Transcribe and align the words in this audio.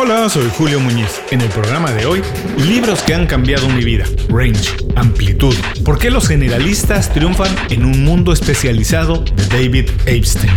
Hola, 0.00 0.28
soy 0.28 0.48
Julio 0.56 0.78
Muñiz. 0.78 1.20
En 1.32 1.40
el 1.40 1.48
programa 1.48 1.90
de 1.90 2.06
hoy, 2.06 2.22
libros 2.56 3.02
que 3.02 3.14
han 3.14 3.26
cambiado 3.26 3.68
mi 3.68 3.82
vida. 3.82 4.04
Range, 4.28 4.70
amplitud. 4.94 5.56
¿Por 5.84 5.98
qué 5.98 6.08
los 6.08 6.28
generalistas 6.28 7.12
triunfan 7.12 7.52
en 7.68 7.84
un 7.84 8.04
mundo 8.04 8.32
especializado 8.32 9.24
de 9.24 9.46
David 9.48 9.90
Epstein? 10.06 10.52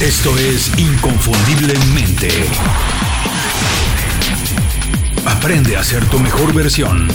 Esto 0.00 0.38
es 0.38 0.70
Inconfundiblemente. 0.78 2.28
Aprende 5.26 5.76
a 5.76 5.82
ser 5.82 6.04
tu 6.04 6.20
mejor 6.20 6.54
versión. 6.54 7.08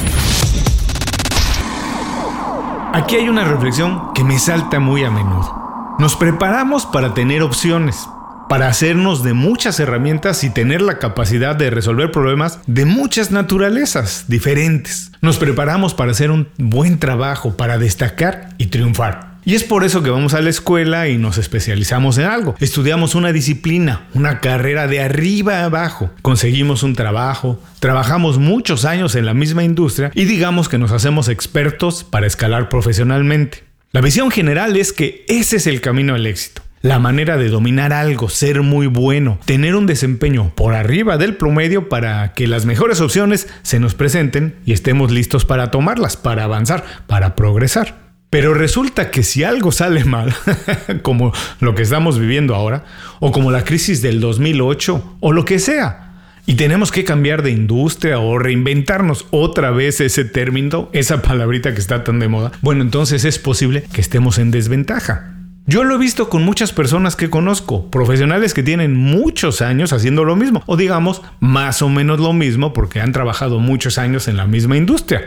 Aquí 2.94 3.16
hay 3.16 3.30
una 3.30 3.46
reflexión 3.46 4.12
que 4.14 4.26
me 4.26 4.38
salta 4.38 4.82
muy 4.82 5.06
a 5.06 5.10
menudo. 5.10 5.67
Nos 6.00 6.16
preparamos 6.16 6.86
para 6.86 7.16
tener 7.16 7.42
opciones, 7.42 8.08
para 8.50 8.68
hacernos 8.68 9.24
de 9.24 9.34
muchas 9.34 9.80
herramientas 9.80 10.44
y 10.44 10.52
tener 10.52 10.80
la 10.80 11.00
capacidad 11.00 11.56
de 11.56 11.72
resolver 11.72 12.12
problemas 12.12 12.60
de 12.68 12.86
muchas 12.86 13.32
naturalezas 13.32 14.26
diferentes. 14.28 15.12
Nos 15.22 15.38
preparamos 15.38 15.96
para 15.96 16.12
hacer 16.12 16.30
un 16.30 16.50
buen 16.60 17.00
trabajo, 17.00 17.58
para 17.58 17.80
destacar 17.80 18.50
y 18.60 18.68
triunfar. 18.68 19.38
Y 19.44 19.56
es 19.56 19.64
por 19.64 19.84
eso 19.84 20.04
que 20.04 20.12
vamos 20.12 20.36
a 20.36 20.42
la 20.42 20.52
escuela 20.52 21.08
y 21.08 21.18
nos 21.18 21.40
especializamos 21.40 22.20
en 22.20 22.26
algo. 22.26 22.54
Estudiamos 22.60 23.16
una 23.16 23.32
disciplina, 23.32 24.06
una 24.14 24.40
carrera 24.40 24.88
de 24.88 25.02
arriba 25.02 25.62
a 25.62 25.66
abajo. 25.66 26.12
Conseguimos 26.22 26.84
un 26.84 26.94
trabajo, 26.94 27.60
trabajamos 27.80 28.38
muchos 28.38 28.86
años 28.86 29.16
en 29.16 29.26
la 29.26 29.34
misma 29.34 29.64
industria 29.64 30.12
y 30.14 30.26
digamos 30.26 30.70
que 30.70 30.78
nos 30.78 30.92
hacemos 30.92 31.28
expertos 31.28 32.04
para 32.04 32.28
escalar 32.28 32.70
profesionalmente. 32.70 33.67
La 33.98 34.02
visión 34.02 34.30
general 34.30 34.78
es 34.78 34.94
que 34.94 35.26
ese 35.28 35.56
es 35.56 35.66
el 35.66 35.82
camino 35.82 36.14
al 36.14 36.28
éxito. 36.28 36.62
La 36.84 37.00
manera 37.00 37.36
de 37.36 37.50
dominar 37.50 37.94
algo, 37.94 38.30
ser 38.30 38.62
muy 38.62 38.86
bueno, 38.86 39.40
tener 39.46 39.76
un 39.76 39.88
desempeño 39.88 40.54
por 40.54 40.76
arriba 40.76 41.18
del 41.18 41.36
promedio 41.36 41.90
para 41.90 42.34
que 42.34 42.46
las 42.46 42.68
mejores 42.68 43.02
opciones 43.02 43.48
se 43.64 43.80
nos 43.80 43.96
presenten 43.96 44.58
y 44.68 44.74
estemos 44.74 45.12
listos 45.12 45.46
para 45.46 45.72
tomarlas, 45.72 46.16
para 46.16 46.44
avanzar, 46.44 46.86
para 47.08 47.36
progresar. 47.36 48.12
Pero 48.30 48.54
resulta 48.54 49.10
que 49.10 49.24
si 49.24 49.44
algo 49.44 49.72
sale 49.72 50.06
mal, 50.06 50.32
como 51.02 51.34
lo 51.60 51.74
que 51.74 51.82
estamos 51.82 52.20
viviendo 52.20 52.54
ahora, 52.54 52.86
o 53.20 53.32
como 53.32 53.50
la 53.50 53.64
crisis 53.64 54.04
del 54.04 54.20
2008, 54.20 55.18
o 55.22 55.34
lo 55.34 55.44
que 55.44 55.58
sea, 55.58 56.07
y 56.48 56.56
tenemos 56.56 56.94
que 56.94 57.04
cambiar 57.04 57.44
de 57.44 57.52
industria 57.52 58.20
o 58.20 58.40
reinventarnos 58.40 59.28
otra 59.32 59.70
vez 59.72 60.00
ese 60.00 60.24
término, 60.24 60.90
esa 60.94 61.22
palabrita 61.22 61.74
que 61.74 61.82
está 61.82 62.06
tan 62.06 62.20
de 62.20 62.30
moda. 62.30 62.54
Bueno, 62.62 62.84
entonces 62.84 63.26
es 63.26 63.38
posible 63.38 63.84
que 63.92 64.00
estemos 64.00 64.38
en 64.38 64.50
desventaja. 64.50 65.34
Yo 65.66 65.84
lo 65.84 65.96
he 65.96 65.98
visto 65.98 66.30
con 66.30 66.44
muchas 66.44 66.72
personas 66.72 67.18
que 67.18 67.30
conozco, 67.30 67.92
profesionales 67.92 68.54
que 68.54 68.64
tienen 68.64 68.96
muchos 68.96 69.62
años 69.62 69.92
haciendo 69.92 70.24
lo 70.24 70.38
mismo, 70.38 70.64
o 70.68 70.78
digamos 70.78 71.22
más 71.42 71.82
o 71.82 71.90
menos 71.90 72.22
lo 72.22 72.32
mismo 72.32 72.72
porque 72.72 73.02
han 73.02 73.12
trabajado 73.12 73.60
muchos 73.60 73.98
años 73.98 74.30
en 74.30 74.38
la 74.38 74.48
misma 74.48 74.78
industria, 74.78 75.26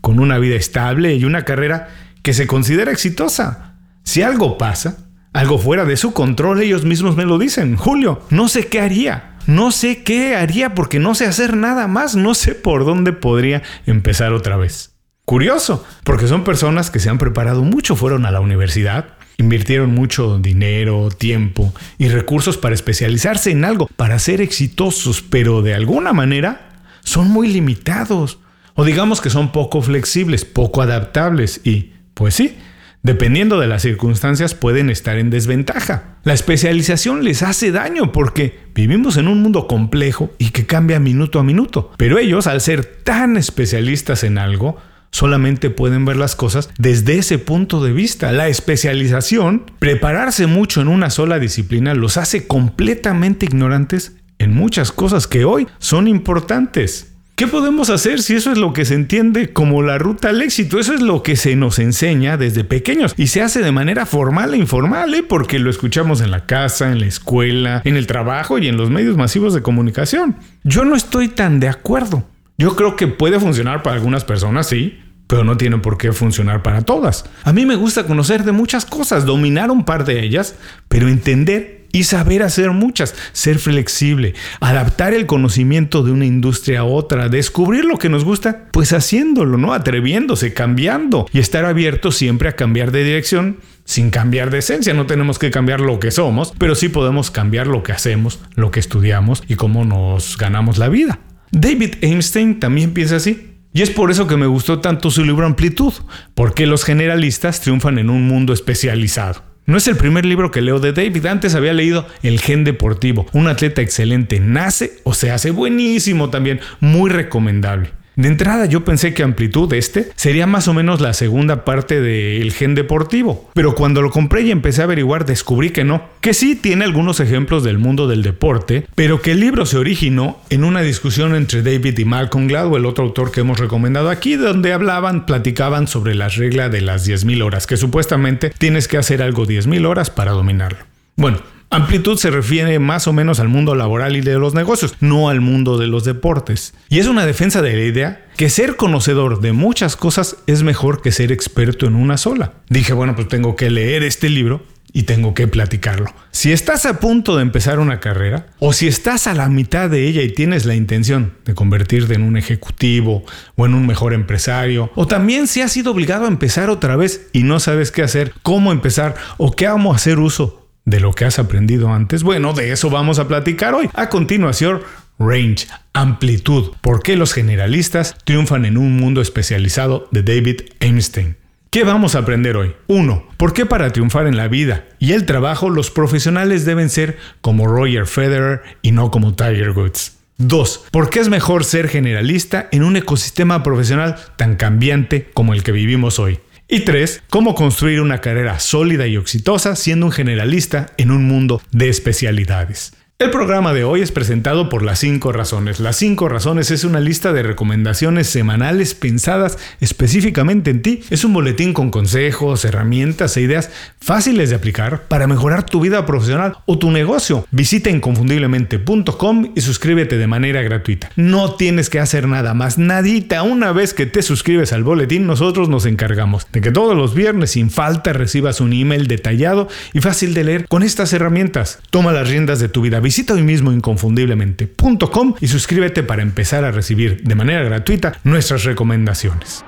con 0.00 0.20
una 0.20 0.38
vida 0.38 0.54
estable 0.54 1.16
y 1.16 1.24
una 1.24 1.44
carrera 1.44 1.88
que 2.22 2.32
se 2.32 2.46
considera 2.46 2.92
exitosa. 2.92 3.74
Si 4.04 4.22
algo 4.22 4.56
pasa, 4.56 4.98
algo 5.32 5.58
fuera 5.58 5.84
de 5.84 5.96
su 5.96 6.12
control, 6.12 6.62
ellos 6.62 6.84
mismos 6.84 7.16
me 7.16 7.24
lo 7.24 7.38
dicen. 7.38 7.74
Julio, 7.74 8.22
no 8.30 8.46
sé 8.46 8.68
qué 8.68 8.80
haría. 8.80 9.30
No 9.50 9.72
sé 9.72 10.04
qué 10.04 10.36
haría 10.36 10.76
porque 10.76 11.00
no 11.00 11.16
sé 11.16 11.26
hacer 11.26 11.56
nada 11.56 11.88
más, 11.88 12.14
no 12.14 12.34
sé 12.34 12.54
por 12.54 12.84
dónde 12.84 13.12
podría 13.12 13.64
empezar 13.84 14.32
otra 14.32 14.56
vez. 14.56 14.94
Curioso, 15.24 15.84
porque 16.04 16.28
son 16.28 16.44
personas 16.44 16.88
que 16.88 17.00
se 17.00 17.10
han 17.10 17.18
preparado 17.18 17.62
mucho, 17.64 17.96
fueron 17.96 18.26
a 18.26 18.30
la 18.30 18.38
universidad, 18.38 19.06
invirtieron 19.38 19.92
mucho 19.92 20.38
dinero, 20.38 21.08
tiempo 21.08 21.74
y 21.98 22.06
recursos 22.06 22.58
para 22.58 22.76
especializarse 22.76 23.50
en 23.50 23.64
algo, 23.64 23.88
para 23.96 24.20
ser 24.20 24.40
exitosos, 24.40 25.20
pero 25.20 25.62
de 25.62 25.74
alguna 25.74 26.12
manera 26.12 26.68
son 27.02 27.28
muy 27.28 27.48
limitados. 27.48 28.38
O 28.74 28.84
digamos 28.84 29.20
que 29.20 29.30
son 29.30 29.50
poco 29.50 29.82
flexibles, 29.82 30.44
poco 30.44 30.80
adaptables 30.80 31.60
y, 31.64 31.94
pues 32.14 32.36
sí, 32.36 32.56
dependiendo 33.02 33.58
de 33.60 33.66
las 33.66 33.82
circunstancias, 33.82 34.54
pueden 34.54 34.90
estar 34.90 35.18
en 35.18 35.30
desventaja. 35.30 36.16
La 36.24 36.34
especialización 36.34 37.24
les 37.24 37.42
hace 37.42 37.72
daño 37.72 38.12
porque 38.12 38.58
vivimos 38.74 39.16
en 39.16 39.28
un 39.28 39.42
mundo 39.42 39.66
complejo 39.66 40.30
y 40.38 40.50
que 40.50 40.66
cambia 40.66 41.00
minuto 41.00 41.38
a 41.38 41.44
minuto. 41.44 41.92
Pero 41.96 42.18
ellos, 42.18 42.46
al 42.46 42.60
ser 42.60 42.84
tan 42.84 43.36
especialistas 43.36 44.24
en 44.24 44.38
algo, 44.38 44.76
solamente 45.10 45.70
pueden 45.70 46.04
ver 46.04 46.16
las 46.16 46.36
cosas 46.36 46.70
desde 46.78 47.18
ese 47.18 47.38
punto 47.38 47.82
de 47.82 47.92
vista. 47.92 48.32
La 48.32 48.48
especialización, 48.48 49.64
prepararse 49.78 50.46
mucho 50.46 50.80
en 50.80 50.88
una 50.88 51.10
sola 51.10 51.38
disciplina, 51.38 51.94
los 51.94 52.16
hace 52.16 52.46
completamente 52.46 53.46
ignorantes 53.46 54.16
en 54.38 54.54
muchas 54.54 54.92
cosas 54.92 55.26
que 55.26 55.44
hoy 55.44 55.66
son 55.78 56.08
importantes. 56.08 57.09
¿Qué 57.40 57.46
podemos 57.46 57.88
hacer 57.88 58.20
si 58.20 58.36
eso 58.36 58.52
es 58.52 58.58
lo 58.58 58.74
que 58.74 58.84
se 58.84 58.92
entiende 58.92 59.50
como 59.54 59.80
la 59.80 59.96
ruta 59.96 60.28
al 60.28 60.42
éxito? 60.42 60.78
Eso 60.78 60.92
es 60.92 61.00
lo 61.00 61.22
que 61.22 61.36
se 61.36 61.56
nos 61.56 61.78
enseña 61.78 62.36
desde 62.36 62.64
pequeños 62.64 63.14
y 63.16 63.28
se 63.28 63.40
hace 63.40 63.62
de 63.62 63.72
manera 63.72 64.04
formal 64.04 64.52
e 64.52 64.58
informal, 64.58 65.14
¿eh? 65.14 65.22
porque 65.22 65.58
lo 65.58 65.70
escuchamos 65.70 66.20
en 66.20 66.32
la 66.32 66.44
casa, 66.44 66.92
en 66.92 67.00
la 67.00 67.06
escuela, 67.06 67.80
en 67.86 67.96
el 67.96 68.06
trabajo 68.06 68.58
y 68.58 68.68
en 68.68 68.76
los 68.76 68.90
medios 68.90 69.16
masivos 69.16 69.54
de 69.54 69.62
comunicación. 69.62 70.36
Yo 70.64 70.84
no 70.84 70.94
estoy 70.94 71.28
tan 71.28 71.60
de 71.60 71.68
acuerdo. 71.68 72.24
Yo 72.58 72.76
creo 72.76 72.94
que 72.94 73.06
puede 73.06 73.40
funcionar 73.40 73.82
para 73.82 73.96
algunas 73.96 74.24
personas, 74.26 74.66
sí, 74.66 74.98
pero 75.26 75.42
no 75.42 75.56
tiene 75.56 75.78
por 75.78 75.96
qué 75.96 76.12
funcionar 76.12 76.62
para 76.62 76.82
todas. 76.82 77.24
A 77.44 77.54
mí 77.54 77.64
me 77.64 77.76
gusta 77.76 78.04
conocer 78.04 78.44
de 78.44 78.52
muchas 78.52 78.84
cosas, 78.84 79.24
dominar 79.24 79.70
un 79.70 79.86
par 79.86 80.04
de 80.04 80.22
ellas, 80.22 80.56
pero 80.88 81.08
entender 81.08 81.79
y 81.92 82.04
saber 82.04 82.42
hacer 82.42 82.70
muchas, 82.70 83.14
ser 83.32 83.58
flexible, 83.58 84.34
adaptar 84.60 85.14
el 85.14 85.26
conocimiento 85.26 86.02
de 86.02 86.12
una 86.12 86.26
industria 86.26 86.80
a 86.80 86.84
otra, 86.84 87.28
descubrir 87.28 87.84
lo 87.84 87.98
que 87.98 88.08
nos 88.08 88.24
gusta, 88.24 88.66
pues 88.72 88.92
haciéndolo, 88.92 89.58
¿no? 89.58 89.72
Atreviéndose, 89.72 90.52
cambiando 90.52 91.26
y 91.32 91.38
estar 91.38 91.64
abierto 91.64 92.12
siempre 92.12 92.48
a 92.48 92.56
cambiar 92.56 92.92
de 92.92 93.04
dirección 93.04 93.58
sin 93.84 94.10
cambiar 94.10 94.50
de 94.50 94.58
esencia. 94.58 94.94
No 94.94 95.06
tenemos 95.06 95.38
que 95.38 95.50
cambiar 95.50 95.80
lo 95.80 95.98
que 95.98 96.10
somos, 96.10 96.52
pero 96.58 96.74
sí 96.74 96.88
podemos 96.88 97.30
cambiar 97.30 97.66
lo 97.66 97.82
que 97.82 97.92
hacemos, 97.92 98.38
lo 98.54 98.70
que 98.70 98.80
estudiamos 98.80 99.42
y 99.48 99.56
cómo 99.56 99.84
nos 99.84 100.36
ganamos 100.38 100.78
la 100.78 100.88
vida. 100.88 101.18
David 101.50 101.94
Einstein 102.02 102.60
también 102.60 102.94
piensa 102.94 103.16
así. 103.16 103.48
Y 103.72 103.82
es 103.82 103.90
por 103.90 104.10
eso 104.10 104.26
que 104.26 104.36
me 104.36 104.46
gustó 104.46 104.80
tanto 104.80 105.10
su 105.10 105.24
libro 105.24 105.46
Amplitud, 105.46 105.92
porque 106.34 106.66
los 106.66 106.84
generalistas 106.84 107.60
triunfan 107.60 107.98
en 107.98 108.10
un 108.10 108.26
mundo 108.26 108.52
especializado. 108.52 109.49
No 109.66 109.76
es 109.76 109.86
el 109.86 109.96
primer 109.96 110.24
libro 110.24 110.50
que 110.50 110.62
leo 110.62 110.80
de 110.80 110.92
David, 110.92 111.26
antes 111.26 111.54
había 111.54 111.72
leído 111.72 112.06
El 112.22 112.40
Gen 112.40 112.64
Deportivo, 112.64 113.26
un 113.32 113.46
atleta 113.46 113.82
excelente, 113.82 114.40
nace 114.40 114.98
o 115.04 115.14
se 115.14 115.30
hace 115.30 115.50
buenísimo 115.50 116.30
también, 116.30 116.60
muy 116.80 117.10
recomendable. 117.10 117.90
De 118.20 118.28
entrada 118.28 118.66
yo 118.66 118.84
pensé 118.84 119.14
que 119.14 119.22
Amplitud 119.22 119.72
este 119.72 120.10
sería 120.14 120.46
más 120.46 120.68
o 120.68 120.74
menos 120.74 121.00
la 121.00 121.14
segunda 121.14 121.64
parte 121.64 122.02
del 122.02 122.52
gen 122.52 122.74
deportivo, 122.74 123.48
pero 123.54 123.74
cuando 123.74 124.02
lo 124.02 124.10
compré 124.10 124.42
y 124.42 124.50
empecé 124.50 124.82
a 124.82 124.84
averiguar 124.84 125.24
descubrí 125.24 125.70
que 125.70 125.84
no, 125.84 126.02
que 126.20 126.34
sí 126.34 126.54
tiene 126.54 126.84
algunos 126.84 127.20
ejemplos 127.20 127.64
del 127.64 127.78
mundo 127.78 128.08
del 128.08 128.22
deporte, 128.22 128.86
pero 128.94 129.22
que 129.22 129.32
el 129.32 129.40
libro 129.40 129.64
se 129.64 129.78
originó 129.78 130.38
en 130.50 130.64
una 130.64 130.82
discusión 130.82 131.34
entre 131.34 131.62
David 131.62 131.96
y 131.96 132.04
Malcolm 132.04 132.46
Gladwell, 132.46 132.84
otro 132.84 133.04
autor 133.04 133.32
que 133.32 133.40
hemos 133.40 133.58
recomendado 133.58 134.10
aquí, 134.10 134.36
donde 134.36 134.74
hablaban, 134.74 135.24
platicaban 135.24 135.88
sobre 135.88 136.14
la 136.14 136.28
regla 136.28 136.68
de 136.68 136.82
las 136.82 137.08
10.000 137.08 137.42
horas, 137.42 137.66
que 137.66 137.78
supuestamente 137.78 138.50
tienes 138.50 138.86
que 138.86 138.98
hacer 138.98 139.22
algo 139.22 139.46
10.000 139.46 139.86
horas 139.86 140.10
para 140.10 140.32
dominarlo. 140.32 140.80
Bueno, 141.16 141.38
Amplitud 141.72 142.18
se 142.18 142.32
refiere 142.32 142.80
más 142.80 143.06
o 143.06 143.12
menos 143.12 143.38
al 143.38 143.46
mundo 143.46 143.76
laboral 143.76 144.16
y 144.16 144.22
de 144.22 144.36
los 144.40 144.54
negocios, 144.54 144.96
no 144.98 145.28
al 145.28 145.40
mundo 145.40 145.78
de 145.78 145.86
los 145.86 146.02
deportes. 146.02 146.74
Y 146.88 146.98
es 146.98 147.06
una 147.06 147.24
defensa 147.24 147.62
de 147.62 147.76
la 147.76 147.84
idea 147.84 148.26
que 148.36 148.50
ser 148.50 148.74
conocedor 148.74 149.40
de 149.40 149.52
muchas 149.52 149.94
cosas 149.94 150.38
es 150.48 150.64
mejor 150.64 151.00
que 151.00 151.12
ser 151.12 151.30
experto 151.30 151.86
en 151.86 151.94
una 151.94 152.16
sola. 152.16 152.54
Dije, 152.68 152.92
bueno, 152.92 153.14
pues 153.14 153.28
tengo 153.28 153.54
que 153.54 153.70
leer 153.70 154.02
este 154.02 154.28
libro 154.28 154.66
y 154.92 155.04
tengo 155.04 155.32
que 155.32 155.46
platicarlo. 155.46 156.12
Si 156.32 156.50
estás 156.50 156.86
a 156.86 156.98
punto 156.98 157.36
de 157.36 157.42
empezar 157.42 157.78
una 157.78 158.00
carrera 158.00 158.48
o 158.58 158.72
si 158.72 158.88
estás 158.88 159.28
a 159.28 159.34
la 159.34 159.48
mitad 159.48 159.88
de 159.88 160.08
ella 160.08 160.22
y 160.22 160.32
tienes 160.32 160.66
la 160.66 160.74
intención 160.74 161.34
de 161.44 161.54
convertirte 161.54 162.14
en 162.14 162.22
un 162.22 162.36
ejecutivo 162.36 163.24
o 163.54 163.66
en 163.66 163.74
un 163.74 163.86
mejor 163.86 164.12
empresario, 164.12 164.90
o 164.96 165.06
también 165.06 165.46
si 165.46 165.60
has 165.60 165.70
sido 165.70 165.92
obligado 165.92 166.24
a 166.24 166.28
empezar 166.28 166.68
otra 166.68 166.96
vez 166.96 167.28
y 167.32 167.44
no 167.44 167.60
sabes 167.60 167.92
qué 167.92 168.02
hacer, 168.02 168.34
cómo 168.42 168.72
empezar 168.72 169.14
o 169.38 169.52
qué 169.52 169.68
vamos 169.68 169.92
a 169.92 169.96
hacer 169.96 170.18
uso 170.18 170.59
de 170.90 171.00
lo 171.00 171.12
que 171.12 171.24
has 171.24 171.38
aprendido 171.38 171.92
antes? 171.92 172.22
Bueno, 172.22 172.52
de 172.52 172.72
eso 172.72 172.90
vamos 172.90 173.18
a 173.18 173.28
platicar 173.28 173.74
hoy. 173.74 173.88
A 173.94 174.08
continuación, 174.08 174.82
range, 175.18 175.68
amplitud. 175.92 176.72
¿Por 176.80 177.02
qué 177.02 177.16
los 177.16 177.32
generalistas 177.32 178.16
triunfan 178.24 178.64
en 178.64 178.76
un 178.76 178.96
mundo 178.96 179.20
especializado 179.20 180.08
de 180.10 180.22
David 180.22 180.62
Einstein? 180.80 181.36
¿Qué 181.70 181.84
vamos 181.84 182.16
a 182.16 182.18
aprender 182.18 182.56
hoy? 182.56 182.74
1. 182.88 183.28
¿Por 183.36 183.52
qué 183.52 183.64
para 183.64 183.92
triunfar 183.92 184.26
en 184.26 184.36
la 184.36 184.48
vida 184.48 184.86
y 184.98 185.12
el 185.12 185.24
trabajo 185.24 185.70
los 185.70 185.92
profesionales 185.92 186.64
deben 186.64 186.90
ser 186.90 187.16
como 187.40 187.68
Roger 187.68 188.06
Federer 188.06 188.62
y 188.82 188.90
no 188.90 189.12
como 189.12 189.34
Tiger 189.34 189.70
Woods? 189.70 190.18
2. 190.38 190.86
¿Por 190.90 191.10
qué 191.10 191.20
es 191.20 191.28
mejor 191.28 191.64
ser 191.64 191.86
generalista 191.88 192.68
en 192.72 192.82
un 192.82 192.96
ecosistema 192.96 193.62
profesional 193.62 194.16
tan 194.36 194.56
cambiante 194.56 195.30
como 195.32 195.54
el 195.54 195.62
que 195.62 195.70
vivimos 195.70 196.18
hoy? 196.18 196.40
Y 196.72 196.80
3. 196.82 197.24
Cómo 197.28 197.56
construir 197.56 198.00
una 198.00 198.20
carrera 198.20 198.60
sólida 198.60 199.08
y 199.08 199.16
exitosa 199.16 199.74
siendo 199.74 200.06
un 200.06 200.12
generalista 200.12 200.86
en 200.98 201.10
un 201.10 201.24
mundo 201.24 201.60
de 201.72 201.88
especialidades. 201.88 202.92
El 203.20 203.28
programa 203.28 203.74
de 203.74 203.84
hoy 203.84 204.00
es 204.00 204.12
presentado 204.12 204.70
por 204.70 204.82
Las 204.82 205.00
5 205.00 205.30
Razones. 205.32 205.78
Las 205.78 205.96
5 205.96 206.26
Razones 206.30 206.70
es 206.70 206.84
una 206.84 207.00
lista 207.00 207.34
de 207.34 207.42
recomendaciones 207.42 208.28
semanales 208.28 208.94
pensadas 208.94 209.58
específicamente 209.82 210.70
en 210.70 210.80
ti. 210.80 211.02
Es 211.10 211.22
un 211.22 211.34
boletín 211.34 211.74
con 211.74 211.90
consejos, 211.90 212.64
herramientas 212.64 213.36
e 213.36 213.42
ideas 213.42 213.70
fáciles 214.00 214.48
de 214.48 214.56
aplicar 214.56 215.02
para 215.02 215.26
mejorar 215.26 215.66
tu 215.66 215.80
vida 215.80 216.06
profesional 216.06 216.56
o 216.64 216.78
tu 216.78 216.90
negocio. 216.90 217.46
Visita 217.50 217.90
inconfundiblemente.com 217.90 219.52
y 219.54 219.60
suscríbete 219.60 220.16
de 220.16 220.26
manera 220.26 220.62
gratuita. 220.62 221.10
No 221.16 221.56
tienes 221.56 221.90
que 221.90 222.00
hacer 222.00 222.26
nada 222.26 222.54
más, 222.54 222.78
nadita. 222.78 223.42
Una 223.42 223.72
vez 223.72 223.92
que 223.92 224.06
te 224.06 224.22
suscribes 224.22 224.72
al 224.72 224.82
boletín, 224.82 225.26
nosotros 225.26 225.68
nos 225.68 225.84
encargamos 225.84 226.46
de 226.52 226.62
que 226.62 226.72
todos 226.72 226.96
los 226.96 227.14
viernes 227.14 227.50
sin 227.50 227.70
falta 227.70 228.14
recibas 228.14 228.62
un 228.62 228.72
email 228.72 229.08
detallado 229.08 229.68
y 229.92 230.00
fácil 230.00 230.32
de 230.32 230.44
leer 230.44 230.68
con 230.68 230.82
estas 230.82 231.12
herramientas. 231.12 231.80
Toma 231.90 232.12
las 232.12 232.26
riendas 232.26 232.60
de 232.60 232.70
tu 232.70 232.80
vida 232.80 232.98
Visita 233.10 233.34
hoy 233.34 233.42
mismo 233.42 233.72
inconfundiblemente.com 233.72 235.34
y 235.40 235.48
suscríbete 235.48 236.04
para 236.04 236.22
empezar 236.22 236.62
a 236.64 236.70
recibir 236.70 237.24
de 237.24 237.34
manera 237.34 237.60
gratuita 237.64 238.12
nuestras 238.22 238.62
recomendaciones. 238.62 239.64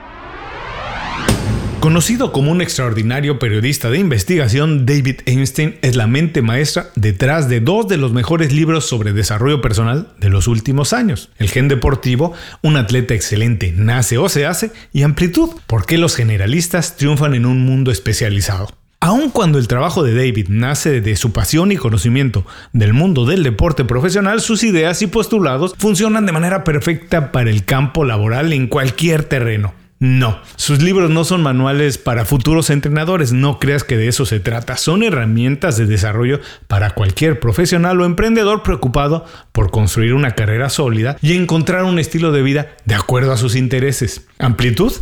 Conocido 1.80 2.30
como 2.30 2.52
un 2.52 2.62
extraordinario 2.62 3.40
periodista 3.40 3.90
de 3.90 3.98
investigación, 3.98 4.86
David 4.86 5.22
Einstein 5.26 5.74
es 5.82 5.96
la 5.96 6.06
mente 6.06 6.40
maestra 6.40 6.90
detrás 6.94 7.48
de 7.48 7.58
dos 7.58 7.88
de 7.88 7.96
los 7.96 8.12
mejores 8.12 8.52
libros 8.52 8.86
sobre 8.86 9.12
desarrollo 9.12 9.60
personal 9.60 10.12
de 10.20 10.28
los 10.30 10.46
últimos 10.46 10.92
años. 10.92 11.28
El 11.38 11.50
gen 11.50 11.66
deportivo, 11.66 12.34
un 12.62 12.76
atleta 12.76 13.14
excelente 13.14 13.74
nace 13.76 14.18
o 14.18 14.28
se 14.28 14.46
hace, 14.46 14.70
y 14.92 15.02
amplitud, 15.02 15.50
por 15.66 15.84
qué 15.84 15.98
los 15.98 16.14
generalistas 16.14 16.96
triunfan 16.96 17.34
en 17.34 17.46
un 17.46 17.66
mundo 17.66 17.90
especializado. 17.90 18.68
Aun 19.02 19.30
cuando 19.30 19.58
el 19.58 19.66
trabajo 19.66 20.04
de 20.04 20.14
David 20.14 20.46
nace 20.48 21.00
de 21.00 21.16
su 21.16 21.32
pasión 21.32 21.72
y 21.72 21.76
conocimiento 21.76 22.46
del 22.72 22.92
mundo 22.92 23.26
del 23.26 23.42
deporte 23.42 23.84
profesional, 23.84 24.40
sus 24.40 24.62
ideas 24.62 25.02
y 25.02 25.08
postulados 25.08 25.74
funcionan 25.76 26.24
de 26.24 26.30
manera 26.30 26.62
perfecta 26.62 27.32
para 27.32 27.50
el 27.50 27.64
campo 27.64 28.04
laboral 28.04 28.52
en 28.52 28.68
cualquier 28.68 29.24
terreno. 29.24 29.74
No, 29.98 30.40
sus 30.56 30.82
libros 30.82 31.10
no 31.10 31.22
son 31.22 31.44
manuales 31.44 31.96
para 31.96 32.24
futuros 32.24 32.70
entrenadores, 32.70 33.32
no 33.32 33.58
creas 33.58 33.82
que 33.84 33.96
de 33.96 34.06
eso 34.08 34.24
se 34.24 34.40
trata, 34.40 34.76
son 34.76 35.04
herramientas 35.04 35.76
de 35.76 35.86
desarrollo 35.86 36.40
para 36.68 36.90
cualquier 36.90 37.38
profesional 37.38 38.00
o 38.00 38.04
emprendedor 38.04 38.64
preocupado 38.64 39.24
por 39.52 39.70
construir 39.70 40.14
una 40.14 40.32
carrera 40.32 40.70
sólida 40.70 41.16
y 41.22 41.34
encontrar 41.34 41.84
un 41.84 42.00
estilo 42.00 42.30
de 42.30 42.42
vida 42.42 42.68
de 42.84 42.96
acuerdo 42.96 43.32
a 43.32 43.36
sus 43.36 43.54
intereses. 43.54 44.26
Amplitud 44.40 44.92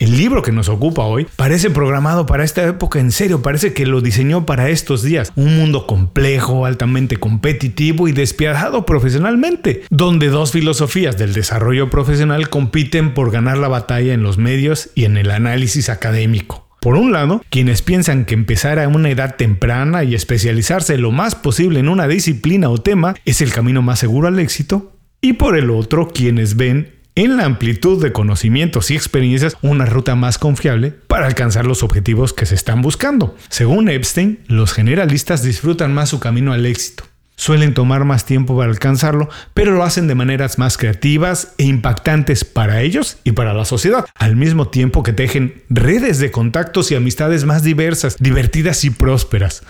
el 0.00 0.16
libro 0.16 0.42
que 0.42 0.50
nos 0.50 0.68
ocupa 0.68 1.04
hoy 1.04 1.26
parece 1.36 1.70
programado 1.70 2.26
para 2.26 2.42
esta 2.42 2.66
época 2.66 2.98
en 2.98 3.12
serio, 3.12 3.42
parece 3.42 3.74
que 3.74 3.86
lo 3.86 4.00
diseñó 4.00 4.46
para 4.46 4.70
estos 4.70 5.02
días. 5.02 5.30
Un 5.36 5.56
mundo 5.56 5.86
complejo, 5.86 6.64
altamente 6.64 7.18
competitivo 7.18 8.08
y 8.08 8.12
despiadado 8.12 8.86
profesionalmente, 8.86 9.82
donde 9.90 10.28
dos 10.28 10.52
filosofías 10.52 11.18
del 11.18 11.34
desarrollo 11.34 11.90
profesional 11.90 12.48
compiten 12.48 13.12
por 13.12 13.30
ganar 13.30 13.58
la 13.58 13.68
batalla 13.68 14.14
en 14.14 14.22
los 14.22 14.38
medios 14.38 14.90
y 14.94 15.04
en 15.04 15.18
el 15.18 15.30
análisis 15.30 15.90
académico. 15.90 16.66
Por 16.80 16.96
un 16.96 17.12
lado, 17.12 17.42
quienes 17.50 17.82
piensan 17.82 18.24
que 18.24 18.32
empezar 18.32 18.78
a 18.78 18.88
una 18.88 19.10
edad 19.10 19.36
temprana 19.36 20.02
y 20.02 20.14
especializarse 20.14 20.96
lo 20.96 21.10
más 21.10 21.34
posible 21.34 21.78
en 21.78 21.90
una 21.90 22.08
disciplina 22.08 22.70
o 22.70 22.78
tema 22.78 23.14
es 23.26 23.42
el 23.42 23.52
camino 23.52 23.82
más 23.82 23.98
seguro 23.98 24.28
al 24.28 24.38
éxito, 24.38 24.96
y 25.20 25.34
por 25.34 25.58
el 25.58 25.68
otro, 25.68 26.08
quienes 26.08 26.56
ven 26.56 26.99
en 27.14 27.36
la 27.36 27.44
amplitud 27.44 28.02
de 28.02 28.12
conocimientos 28.12 28.90
y 28.90 28.96
experiencias 28.96 29.56
una 29.62 29.86
ruta 29.86 30.14
más 30.14 30.38
confiable 30.38 30.90
para 30.90 31.26
alcanzar 31.26 31.66
los 31.66 31.82
objetivos 31.82 32.32
que 32.32 32.46
se 32.46 32.54
están 32.54 32.82
buscando. 32.82 33.36
Según 33.48 33.88
Epstein, 33.88 34.40
los 34.46 34.72
generalistas 34.72 35.42
disfrutan 35.42 35.92
más 35.92 36.08
su 36.08 36.20
camino 36.20 36.52
al 36.52 36.66
éxito. 36.66 37.04
Suelen 37.40 37.72
tomar 37.72 38.04
más 38.04 38.26
tiempo 38.26 38.54
para 38.54 38.70
alcanzarlo, 38.70 39.30
pero 39.54 39.72
lo 39.72 39.82
hacen 39.82 40.06
de 40.06 40.14
maneras 40.14 40.58
más 40.58 40.76
creativas 40.76 41.54
e 41.56 41.64
impactantes 41.64 42.44
para 42.44 42.82
ellos 42.82 43.16
y 43.24 43.32
para 43.32 43.54
la 43.54 43.64
sociedad, 43.64 44.04
al 44.14 44.36
mismo 44.36 44.68
tiempo 44.68 45.02
que 45.02 45.14
tejen 45.14 45.62
redes 45.70 46.18
de 46.18 46.30
contactos 46.30 46.90
y 46.90 46.96
amistades 46.96 47.46
más 47.46 47.62
diversas, 47.62 48.18
divertidas 48.18 48.84
y 48.84 48.90
prósperas. 48.90 49.62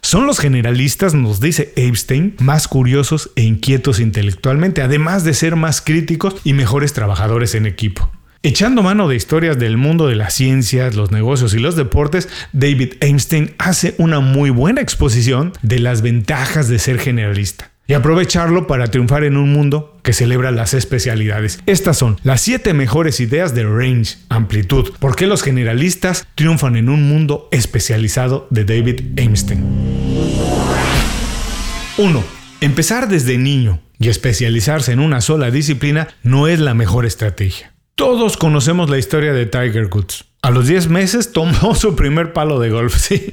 Son 0.00 0.26
los 0.26 0.38
generalistas, 0.38 1.12
nos 1.12 1.38
dice 1.38 1.74
Epstein, 1.76 2.34
más 2.38 2.66
curiosos 2.66 3.30
e 3.36 3.42
inquietos 3.42 4.00
intelectualmente, 4.00 4.80
además 4.80 5.22
de 5.22 5.34
ser 5.34 5.54
más 5.54 5.82
críticos 5.82 6.36
y 6.44 6.54
mejores 6.54 6.94
trabajadores 6.94 7.54
en 7.54 7.66
equipo. 7.66 8.10
Echando 8.44 8.84
mano 8.84 9.08
de 9.08 9.16
historias 9.16 9.58
del 9.58 9.76
mundo 9.76 10.06
de 10.06 10.14
las 10.14 10.32
ciencias, 10.32 10.94
los 10.94 11.10
negocios 11.10 11.54
y 11.54 11.58
los 11.58 11.74
deportes, 11.74 12.28
David 12.52 12.92
Einstein 13.00 13.56
hace 13.58 13.96
una 13.98 14.20
muy 14.20 14.50
buena 14.50 14.80
exposición 14.80 15.52
de 15.62 15.80
las 15.80 16.02
ventajas 16.02 16.68
de 16.68 16.78
ser 16.78 17.00
generalista 17.00 17.72
y 17.88 17.94
aprovecharlo 17.94 18.68
para 18.68 18.92
triunfar 18.92 19.24
en 19.24 19.36
un 19.36 19.52
mundo 19.52 19.98
que 20.04 20.12
celebra 20.12 20.52
las 20.52 20.72
especialidades. 20.72 21.58
Estas 21.66 21.98
son 21.98 22.16
las 22.22 22.40
7 22.42 22.74
mejores 22.74 23.18
ideas 23.18 23.56
de 23.56 23.64
range, 23.64 24.18
amplitud, 24.28 24.92
por 25.00 25.16
qué 25.16 25.26
los 25.26 25.42
generalistas 25.42 26.28
triunfan 26.36 26.76
en 26.76 26.90
un 26.90 27.08
mundo 27.08 27.48
especializado 27.50 28.46
de 28.50 28.64
David 28.64 29.18
Einstein. 29.18 29.64
1. 31.96 32.24
Empezar 32.60 33.08
desde 33.08 33.36
niño 33.36 33.80
y 33.98 34.10
especializarse 34.10 34.92
en 34.92 35.00
una 35.00 35.20
sola 35.22 35.50
disciplina 35.50 36.06
no 36.22 36.46
es 36.46 36.60
la 36.60 36.74
mejor 36.74 37.04
estrategia. 37.04 37.72
Todos 37.98 38.36
conocemos 38.36 38.88
la 38.88 38.96
historia 38.96 39.32
de 39.32 39.44
Tiger 39.44 39.90
Woods. 39.92 40.24
A 40.40 40.52
los 40.52 40.68
10 40.68 40.88
meses 40.88 41.32
tomó 41.32 41.74
su 41.74 41.96
primer 41.96 42.32
palo 42.32 42.60
de 42.60 42.70
golf, 42.70 42.96
sí. 42.96 43.32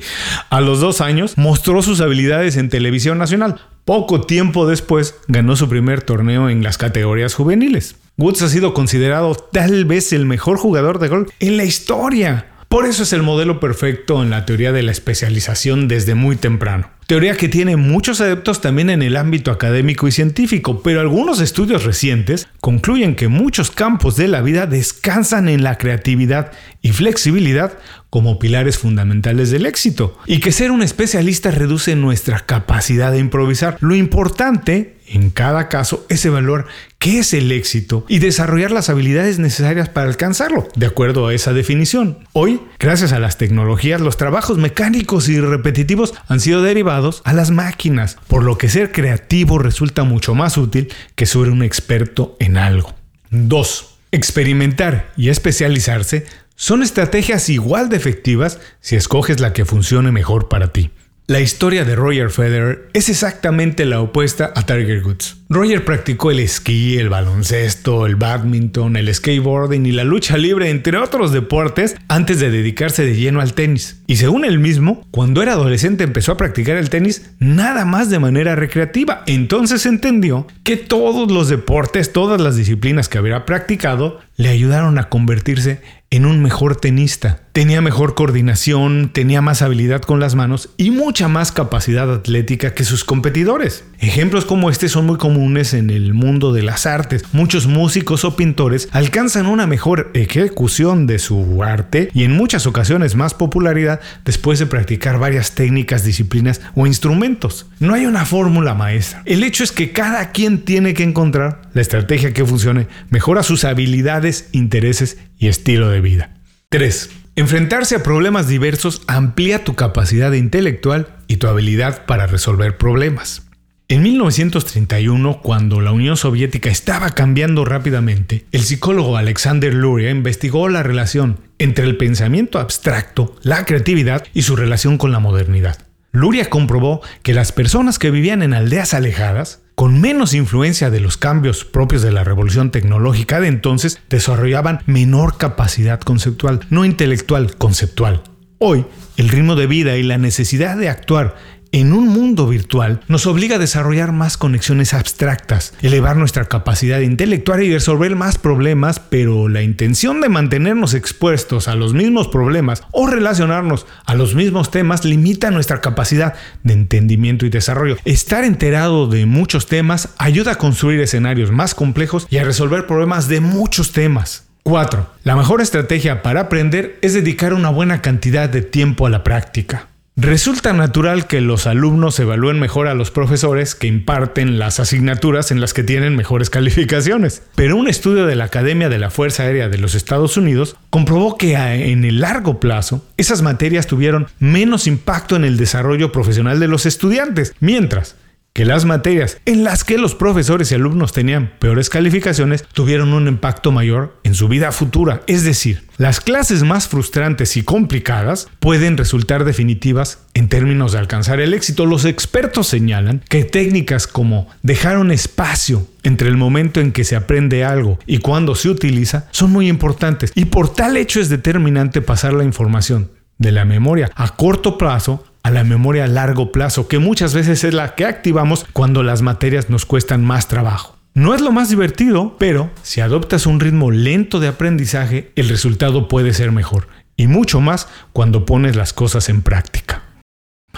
A 0.50 0.60
los 0.60 0.80
2 0.80 1.02
años 1.02 1.38
mostró 1.38 1.84
sus 1.84 2.02
habilidades 2.02 2.58
en 2.58 2.70
televisión 2.70 3.20
nacional. 3.20 3.62
Poco 3.86 4.22
tiempo 4.22 4.66
después 4.66 5.20
ganó 5.28 5.56
su 5.56 5.70
primer 5.70 6.02
torneo 6.02 6.50
en 6.50 6.64
las 6.64 6.80
categorías 6.80 7.36
juveniles. 7.36 7.98
Woods 8.18 8.42
ha 8.42 8.50
sido 8.50 8.74
considerado 8.74 9.36
tal 9.36 9.86
vez 9.86 10.12
el 10.14 10.26
mejor 10.26 10.58
jugador 10.58 10.98
de 10.98 11.10
golf 11.10 11.30
en 11.40 11.58
la 11.58 11.64
historia. 11.64 12.48
Por 12.68 12.86
eso 12.86 13.04
es 13.04 13.14
el 13.14 13.24
modelo 13.24 13.60
perfecto 13.60 14.22
en 14.22 14.30
la 14.30 14.46
teoría 14.46 14.72
de 14.72 14.84
la 14.84 14.92
especialización 14.92 15.88
desde 15.88 16.16
muy 16.16 16.36
temprano. 16.36 16.90
Teoría 17.08 17.38
que 17.38 17.50
tiene 17.50 17.78
muchos 17.78 18.20
adeptos 18.20 18.62
también 18.62 18.90
en 18.90 19.04
el 19.04 19.16
ámbito 19.16 19.52
académico 19.52 20.08
y 20.08 20.12
científico, 20.12 20.82
pero 20.82 21.02
algunos 21.02 21.40
estudios 21.40 21.84
recientes 21.84 22.48
concluyen 22.62 23.16
que 23.16 23.28
muchos 23.28 23.70
campos 23.70 24.16
de 24.16 24.28
la 24.28 24.42
vida 24.42 24.66
descansan 24.66 25.48
en 25.48 25.64
la 25.64 25.78
creatividad 25.78 26.52
y 26.82 26.94
flexibilidad 26.94 27.78
como 28.10 28.40
pilares 28.40 28.80
fundamentales 28.80 29.52
del 29.52 29.68
éxito, 29.68 30.18
y 30.26 30.40
que 30.40 30.52
ser 30.52 30.72
un 30.72 30.82
especialista 30.82 31.52
reduce 31.52 31.96
nuestra 31.96 32.40
capacidad 32.40 33.12
de 33.12 33.20
improvisar. 33.20 33.78
Lo 33.82 33.94
importante 33.94 34.98
en 35.08 35.30
cada 35.30 35.70
caso 35.70 36.06
es 36.10 36.26
evaluar 36.26 36.66
qué 37.06 37.20
es 37.20 37.36
el 37.36 37.52
éxito 37.52 38.04
y 38.08 38.18
desarrollar 38.18 38.72
las 38.72 38.90
habilidades 38.90 39.38
necesarias 39.38 39.90
para 39.90 40.08
alcanzarlo, 40.08 40.68
de 40.76 40.88
acuerdo 40.88 41.28
a 41.28 41.36
esa 41.36 41.54
definición. 41.54 42.28
Hoy, 42.34 42.60
gracias 42.80 43.14
a 43.14 43.20
las 43.20 43.38
tecnologías, 43.38 44.02
los 44.02 44.18
trabajos 44.18 44.58
mecánicos 44.58 45.30
y 45.30 45.40
repetitivos 45.40 46.16
han 46.28 46.40
sido 46.40 46.64
derivados 46.64 47.22
a 47.24 47.34
las 47.34 47.52
máquinas, 47.52 48.18
por 48.28 48.42
lo 48.42 48.58
que 48.58 48.70
ser 48.70 48.92
creativo 48.92 49.60
resulta 49.60 50.04
mucho 50.04 50.34
más 50.34 50.58
útil 50.58 50.92
que 51.14 51.28
ser 51.28 51.52
un 51.52 51.62
experto 51.62 52.36
en 52.40 52.58
algo. 52.58 52.96
2. 53.30 53.98
Experimentar 54.12 55.14
y 55.16 55.30
especializarse 55.30 56.26
son 56.56 56.82
estrategias 56.82 57.50
igual 57.50 57.90
de 57.90 57.98
efectivas 57.98 58.60
si 58.80 58.96
escoges 58.96 59.40
la 59.40 59.54
que 59.54 59.66
funcione 59.66 60.12
mejor 60.12 60.50
para 60.50 60.74
ti. 60.74 60.90
La 61.28 61.40
historia 61.40 61.86
de 61.86 61.96
Roger 61.96 62.30
Federer 62.30 62.88
es 62.94 63.10
exactamente 63.10 63.86
la 63.86 64.00
opuesta 64.00 64.54
a 64.56 64.62
Tiger 64.62 65.04
Woods. 65.04 65.38
Roger 65.50 65.84
practicó 65.84 66.30
el 66.30 66.40
esquí, 66.40 67.00
el 67.00 67.10
baloncesto, 67.10 68.06
el 68.06 68.16
badminton, 68.16 68.96
el 68.96 69.12
skateboarding 69.12 69.88
y 69.88 69.92
la 69.92 70.04
lucha 70.04 70.38
libre, 70.38 70.70
entre 70.70 71.00
otros 71.00 71.32
deportes, 71.32 71.96
antes 72.10 72.40
de 72.40 72.52
dedicarse 72.52 73.04
de 73.04 73.16
lleno 73.16 73.42
al 73.42 73.56
tenis. 73.56 74.04
Y 74.06 74.18
según 74.18 74.46
él 74.46 74.60
mismo, 74.60 75.04
cuando 75.10 75.42
era 75.42 75.54
adolescente 75.54 76.04
empezó 76.04 76.32
a 76.32 76.38
practicar 76.38 76.78
el 76.78 76.92
tenis 76.92 77.32
nada 77.40 77.86
más 77.86 78.12
de 78.12 78.20
manera 78.20 78.56
recreativa. 78.56 79.24
Entonces 79.26 79.88
entendió 79.88 80.46
que 80.64 80.78
todos 80.78 81.32
los 81.32 81.50
deportes, 81.50 82.14
todas 82.14 82.40
las 82.40 82.56
disciplinas 82.56 83.10
que 83.10 83.18
había 83.18 83.46
practicado, 83.46 84.20
le 84.38 84.50
ayudaron 84.50 85.00
a 85.00 85.10
convertirse 85.10 85.82
en 86.12 86.28
un 86.28 86.44
mejor 86.44 86.76
tenista. 86.76 87.45
Tenía 87.56 87.80
mejor 87.80 88.16
coordinación, 88.16 89.12
tenía 89.14 89.42
más 89.42 89.62
habilidad 89.62 90.02
con 90.02 90.20
las 90.20 90.36
manos 90.36 90.72
y 90.76 90.92
mucha 90.92 91.30
más 91.30 91.54
capacidad 91.54 92.14
atlética 92.14 92.74
que 92.74 92.84
sus 92.84 93.06
competidores. 93.06 93.86
Ejemplos 94.00 94.44
como 94.44 94.70
este 94.70 94.90
son 94.90 95.06
muy 95.06 95.16
comunes 95.16 95.74
en 95.74 95.90
el 95.90 96.14
mundo 96.14 96.52
de 96.52 96.64
las 96.64 96.86
artes. 96.86 97.24
Muchos 97.32 97.66
músicos 97.66 98.26
o 98.26 98.36
pintores 98.36 98.90
alcanzan 98.92 99.46
una 99.46 99.68
mejor 99.68 100.12
ejecución 100.16 101.08
de 101.08 101.18
su 101.18 101.64
arte 101.64 102.10
y 102.14 102.26
en 102.26 102.34
muchas 102.34 102.68
ocasiones 102.68 103.16
más 103.16 103.34
popularidad 103.34 104.02
después 104.26 104.60
de 104.60 104.66
practicar 104.66 105.18
varias 105.18 105.56
técnicas, 105.56 106.04
disciplinas 106.04 106.60
o 106.76 106.88
instrumentos. 106.88 107.68
No 107.80 107.94
hay 107.94 108.06
una 108.06 108.26
fórmula 108.26 108.74
maestra. 108.74 109.24
El 109.24 109.44
hecho 109.44 109.64
es 109.64 109.72
que 109.72 109.94
cada 109.94 110.34
quien 110.34 110.66
tiene 110.66 110.94
que 110.94 111.04
encontrar 111.04 111.62
la 111.74 111.80
estrategia 111.80 112.34
que 112.34 112.44
funcione 112.44 112.90
mejor 113.10 113.40
a 113.40 113.44
sus 113.44 113.64
habilidades, 113.64 114.50
intereses 114.52 115.20
y 115.40 115.48
estilo 115.48 115.90
de 115.90 116.02
vida. 116.02 116.32
3. 116.68 117.25
Enfrentarse 117.38 117.98
a 117.98 118.04
problemas 118.04 118.48
diversos 118.48 119.02
amplía 119.08 119.66
tu 119.66 119.76
capacidad 119.76 120.32
intelectual 120.32 121.18
y 121.28 121.36
tu 121.36 121.48
habilidad 121.48 122.06
para 122.06 122.28
resolver 122.28 122.78
problemas. 122.78 123.44
En 123.90 124.04
1931, 124.04 125.42
cuando 125.42 125.82
la 125.82 125.92
Unión 125.92 126.16
Soviética 126.16 126.70
estaba 126.70 127.10
cambiando 127.10 127.66
rápidamente, 127.66 128.46
el 128.54 128.62
psicólogo 128.62 129.18
Alexander 129.18 129.74
Luria 129.74 130.12
investigó 130.12 130.70
la 130.70 130.82
relación 130.82 131.42
entre 131.60 131.84
el 131.84 131.98
pensamiento 131.98 132.58
abstracto, 132.58 133.36
la 133.42 133.66
creatividad 133.66 134.24
y 134.34 134.44
su 134.44 134.56
relación 134.56 134.98
con 134.98 135.12
la 135.12 135.20
modernidad. 135.20 135.86
Luria 136.14 136.50
comprobó 136.50 137.02
que 137.22 137.34
las 137.34 137.52
personas 137.52 138.00
que 138.00 138.12
vivían 138.12 138.44
en 138.44 138.54
aldeas 138.54 138.94
alejadas, 138.94 139.62
con 139.76 140.00
menos 140.00 140.34
influencia 140.34 140.90
de 140.90 141.02
los 141.02 141.18
cambios 141.18 141.66
propios 141.66 142.02
de 142.02 142.12
la 142.12 142.24
revolución 142.24 142.72
tecnológica 142.72 143.40
de 143.42 143.48
entonces, 143.48 144.00
desarrollaban 144.10 144.82
menor 144.86 145.38
capacidad 145.38 146.00
conceptual, 146.00 146.62
no 146.70 146.86
intelectual, 146.86 147.56
conceptual. 147.56 148.24
Hoy, 148.58 148.86
el 149.18 149.30
ritmo 149.30 149.56
de 149.56 149.68
vida 149.68 149.98
y 149.98 150.04
la 150.04 150.18
necesidad 150.18 150.78
de 150.78 150.90
actuar 150.90 151.36
en 151.76 151.92
un 151.92 152.08
mundo 152.08 152.48
virtual 152.48 153.02
nos 153.10 153.28
obliga 153.28 153.58
a 153.58 153.60
desarrollar 153.60 154.14
más 154.14 154.38
conexiones 154.38 154.94
abstractas, 154.94 155.74
elevar 155.82 156.16
nuestra 156.16 156.46
capacidad 156.46 157.02
intelectual 157.02 157.64
y 157.64 157.74
resolver 157.74 158.16
más 158.16 158.38
problemas, 158.38 159.00
pero 159.00 159.50
la 159.50 159.62
intención 159.62 160.22
de 160.22 160.30
mantenernos 160.30 160.94
expuestos 160.94 161.68
a 161.68 161.76
los 161.76 161.94
mismos 161.94 162.30
problemas 162.30 162.84
o 162.92 163.08
relacionarnos 163.08 163.88
a 164.06 164.16
los 164.16 164.36
mismos 164.36 164.72
temas 164.72 165.04
limita 165.04 165.52
nuestra 165.52 165.82
capacidad 165.82 166.36
de 166.64 166.72
entendimiento 166.72 167.46
y 167.46 167.50
desarrollo. 167.50 167.98
Estar 168.06 168.46
enterado 168.46 169.08
de 169.08 169.26
muchos 169.26 169.68
temas 169.68 170.08
ayuda 170.18 170.54
a 170.54 170.58
construir 170.58 171.02
escenarios 171.02 171.52
más 171.52 171.76
complejos 171.76 172.26
y 172.30 172.38
a 172.38 172.46
resolver 172.46 172.88
problemas 172.88 173.28
de 173.28 173.42
muchos 173.42 173.92
temas. 173.92 174.46
4. 174.64 175.10
La 175.26 175.36
mejor 175.36 175.60
estrategia 175.60 176.24
para 176.24 176.40
aprender 176.40 176.98
es 177.02 177.14
dedicar 177.14 177.54
una 177.54 177.70
buena 177.70 178.02
cantidad 178.02 178.48
de 178.48 178.62
tiempo 178.62 179.06
a 179.06 179.10
la 179.10 179.26
práctica. 179.26 179.90
Resulta 180.18 180.72
natural 180.72 181.28
que 181.28 181.42
los 181.42 181.68
alumnos 181.68 182.18
evalúen 182.22 182.58
mejor 182.58 182.88
a 182.88 182.94
los 182.94 183.12
profesores 183.12 183.76
que 183.76 183.88
imparten 183.88 184.58
las 184.58 184.80
asignaturas 184.80 185.52
en 185.52 185.60
las 185.60 185.74
que 185.74 185.84
tienen 185.84 186.16
mejores 186.16 186.50
calificaciones. 186.50 187.44
Pero 187.56 187.76
un 187.76 187.90
estudio 187.90 188.26
de 188.26 188.38
la 188.38 188.46
Academia 188.46 188.88
de 188.88 188.98
la 188.98 189.10
Fuerza 189.10 189.44
Aérea 189.44 189.68
de 189.68 189.78
los 189.78 189.94
Estados 189.94 190.38
Unidos 190.38 190.78
comprobó 190.90 191.38
que 191.38 191.56
en 191.56 192.06
el 192.06 192.22
largo 192.22 192.62
plazo 192.62 193.06
esas 193.18 193.42
materias 193.42 193.88
tuvieron 193.88 194.28
menos 194.40 194.88
impacto 194.88 195.36
en 195.36 195.44
el 195.44 195.58
desarrollo 195.58 196.14
profesional 196.14 196.62
de 196.62 196.70
los 196.70 196.86
estudiantes, 196.86 197.54
mientras 197.60 198.16
que 198.56 198.64
las 198.64 198.86
materias 198.86 199.38
en 199.46 199.66
las 199.66 199.84
que 199.84 199.98
los 199.98 200.16
profesores 200.16 200.72
y 200.72 200.76
alumnos 200.76 201.12
tenían 201.12 201.52
peores 201.60 201.90
calificaciones 201.90 202.64
tuvieron 202.72 203.12
un 203.12 203.28
impacto 203.28 203.74
mayor 203.74 204.18
en 204.24 204.34
su 204.34 204.48
vida 204.48 204.72
futura. 204.72 205.24
Es 205.28 205.44
decir, 205.44 205.84
las 205.98 206.22
clases 206.22 206.64
más 206.64 206.88
frustrantes 206.88 207.58
y 207.58 207.64
complicadas 207.64 208.48
pueden 208.62 208.96
resultar 208.96 209.44
definitivas 209.44 210.20
en 210.34 210.48
términos 210.48 210.94
de 210.94 211.00
alcanzar 211.00 211.42
el 211.42 211.54
éxito. 211.54 211.86
Los 211.86 212.06
expertos 212.06 212.68
señalan 212.68 213.22
que 213.28 213.44
técnicas 213.44 214.08
como 214.08 214.48
dejar 214.64 215.00
un 215.00 215.12
espacio 215.12 215.86
entre 216.04 216.30
el 216.30 216.38
momento 216.38 216.80
en 216.80 216.94
que 216.94 217.04
se 217.04 217.18
aprende 217.18 217.66
algo 217.66 218.00
y 218.06 218.20
cuando 218.20 218.56
se 218.56 218.70
utiliza 218.70 219.28
son 219.32 219.52
muy 219.52 219.68
importantes 219.68 220.32
y 220.34 220.46
por 220.46 220.74
tal 220.74 220.96
hecho 220.96 221.20
es 221.20 221.28
determinante 221.28 222.02
pasar 222.02 222.32
la 222.32 222.46
información 222.46 223.12
de 223.38 223.52
la 223.52 223.66
memoria 223.66 224.10
a 224.16 224.30
corto 224.38 224.78
plazo 224.78 225.26
a 225.46 225.52
la 225.52 225.64
memoria 225.64 226.06
a 226.06 226.08
largo 226.08 226.52
plazo, 226.52 226.88
que 226.88 226.98
muchas 226.98 227.36
veces 227.36 227.64
es 227.64 227.72
la 227.76 227.94
que 227.94 228.06
activamos 228.06 228.66
cuando 228.74 229.04
las 229.04 229.22
materias 229.22 229.70
nos 229.70 229.86
cuestan 229.86 230.26
más 230.26 230.48
trabajo. 230.48 230.98
No 231.14 231.36
es 231.36 231.42
lo 231.42 231.52
más 231.52 231.70
divertido, 231.70 232.36
pero 232.40 232.72
si 232.82 233.00
adoptas 233.00 233.46
un 233.46 233.60
ritmo 233.60 233.92
lento 233.92 234.40
de 234.40 234.48
aprendizaje, 234.48 235.32
el 235.36 235.48
resultado 235.48 236.08
puede 236.08 236.34
ser 236.34 236.52
mejor, 236.52 236.88
y 237.16 237.28
mucho 237.28 237.62
más 237.62 237.88
cuando 238.12 238.44
pones 238.44 238.76
las 238.76 238.92
cosas 238.92 239.30
en 239.30 239.44
práctica. 239.44 240.02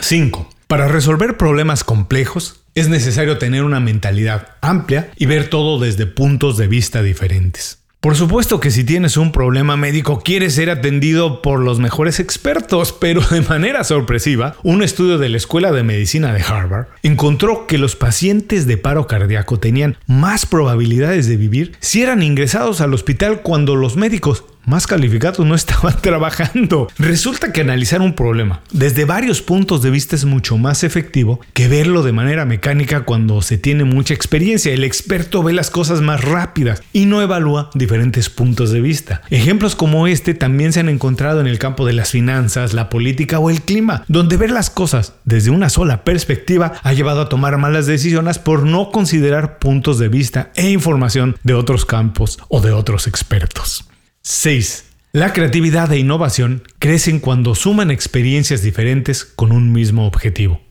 5. 0.02 0.50
Para 0.68 0.90
resolver 0.90 1.38
problemas 1.38 1.86
complejos, 1.86 2.60
es 2.76 2.90
necesario 2.90 3.38
tener 3.38 3.64
una 3.64 3.80
mentalidad 3.80 4.58
amplia 4.60 5.12
y 5.16 5.28
ver 5.28 5.50
todo 5.50 5.80
desde 5.80 6.08
puntos 6.08 6.58
de 6.58 6.68
vista 6.68 7.02
diferentes. 7.02 7.77
Por 8.00 8.16
supuesto 8.16 8.60
que 8.60 8.70
si 8.70 8.84
tienes 8.84 9.18
un 9.18 9.32
problema 9.32 9.76
médico 9.76 10.22
quieres 10.24 10.54
ser 10.54 10.70
atendido 10.70 11.42
por 11.42 11.60
los 11.60 11.80
mejores 11.80 12.20
expertos, 12.20 12.94
pero 13.02 13.22
de 13.22 13.42
manera 13.42 13.84
sorpresiva, 13.84 14.56
un 14.64 14.84
estudio 14.84 15.18
de 15.18 15.30
la 15.30 15.38
Escuela 15.38 15.72
de 15.72 15.82
Medicina 15.82 16.32
de 16.32 16.44
Harvard 16.44 16.88
encontró 17.02 17.66
que 17.66 17.80
los 17.80 17.96
pacientes 17.96 18.68
de 18.68 18.78
paro 18.78 19.08
cardíaco 19.08 19.60
tenían 19.60 19.98
más 20.06 20.46
probabilidades 20.46 21.28
de 21.28 21.38
vivir 21.38 21.76
si 21.80 22.04
eran 22.04 22.22
ingresados 22.22 22.82
al 22.82 22.94
hospital 22.94 23.42
cuando 23.42 23.76
los 23.76 23.96
médicos 23.96 24.44
más 24.68 24.86
calificados 24.86 25.46
no 25.46 25.56
estaban 25.56 26.00
trabajando. 26.00 26.88
Resulta 27.00 27.52
que 27.52 27.62
analizar 27.62 28.02
un 28.02 28.14
problema 28.14 28.62
desde 28.72 29.06
varios 29.06 29.42
puntos 29.42 29.82
de 29.82 29.90
vista 29.90 30.16
es 30.16 30.26
mucho 30.26 30.58
más 30.58 30.84
efectivo 30.84 31.40
que 31.54 31.68
verlo 31.68 32.04
de 32.04 32.12
manera 32.12 32.46
mecánica 32.46 33.02
cuando 33.02 33.42
se 33.42 33.58
tiene 33.58 33.86
mucha 33.86 34.14
experiencia. 34.14 34.72
El 34.72 34.84
experto 34.84 35.42
ve 35.42 35.54
las 35.54 35.72
cosas 35.72 36.02
más 36.02 36.24
rápidas 36.24 36.84
y 36.94 37.06
no 37.06 37.22
evalúa 37.22 37.72
diferentes 37.74 38.30
puntos 38.30 38.72
de 38.72 38.82
vista. 38.82 39.22
Ejemplos 39.30 39.76
como 39.76 40.08
este 40.08 40.34
también 40.34 40.74
se 40.74 40.82
han 40.82 40.90
encontrado 40.90 41.42
en 41.42 41.48
el 41.48 41.60
campo 41.60 41.86
de 41.86 41.94
las 41.94 42.12
finanzas, 42.12 42.74
la 42.74 42.90
política 42.90 43.40
o 43.40 43.50
el 43.50 43.62
clima, 43.62 44.04
donde 44.08 44.38
ver 44.38 44.52
las 44.52 44.70
cosas 44.70 45.14
desde 45.24 45.50
una 45.50 45.70
sola 45.70 46.04
perspectiva 46.04 46.74
ha 46.84 46.94
llevado 46.94 47.22
a 47.22 47.30
tomar 47.30 47.58
malas 47.58 47.88
decisiones 47.88 48.38
por 48.38 48.64
no 48.64 48.92
considerar 48.92 49.60
puntos 49.60 49.98
de 49.98 50.10
vista 50.10 50.52
e 50.56 50.70
información 50.70 51.38
de 51.44 51.54
otros 51.54 51.86
campos 51.86 52.38
o 52.50 52.62
de 52.62 52.72
otros 52.72 53.08
expertos. 53.08 53.86
6. 54.22 54.86
La 55.14 55.34
creatividad 55.34 55.92
e 55.94 56.00
innovación 56.00 56.64
crecen 56.80 57.20
cuando 57.20 57.56
suman 57.56 57.92
experiencias 57.92 58.62
diferentes 58.62 59.26
con 59.26 59.52
un 59.52 59.72
mismo 59.72 60.06
objetivo. 60.06 60.62